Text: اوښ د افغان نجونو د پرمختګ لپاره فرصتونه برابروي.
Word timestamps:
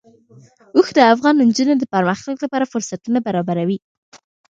اوښ 0.75 0.87
د 0.97 0.99
افغان 1.13 1.35
نجونو 1.49 1.73
د 1.77 1.83
پرمختګ 1.93 2.35
لپاره 2.45 2.69
فرصتونه 2.73 3.19
برابروي. 3.27 3.77